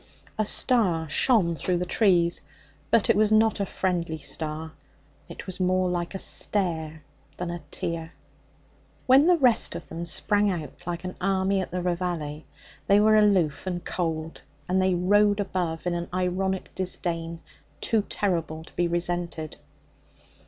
A 0.39 0.45
star 0.45 1.07
shone 1.07 1.55
through 1.55 1.77
the 1.77 1.85
trees, 1.85 2.41
but 2.89 3.07
it 3.07 3.15
was 3.15 3.31
not 3.31 3.59
a 3.59 3.67
friendly 3.67 4.17
star. 4.17 4.71
It 5.29 5.45
was 5.45 5.59
more 5.59 5.87
like 5.89 6.15
a 6.15 6.17
stare 6.17 7.03
than 7.37 7.51
a 7.51 7.61
tear. 7.69 8.13
When 9.05 9.27
the 9.27 9.37
rest 9.37 9.75
of 9.75 9.87
them 9.89 10.07
sprang 10.07 10.49
out 10.49 10.87
like 10.87 11.03
an 11.03 11.15
army 11.21 11.61
at 11.61 11.69
the 11.69 11.83
reveille, 11.83 12.41
they 12.87 12.99
were 12.99 13.15
aloof 13.15 13.67
and 13.67 13.85
cold, 13.85 14.41
and 14.67 14.81
they 14.81 14.95
rode 14.95 15.39
above 15.39 15.85
in 15.85 15.93
an 15.93 16.09
ironic 16.11 16.73
disdain 16.73 17.39
too 17.79 18.01
terrible 18.09 18.63
to 18.63 18.73
be 18.75 18.87
resented. 18.87 19.55